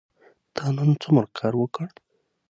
[0.55, 1.87] تا نن څومره کار وکړ؟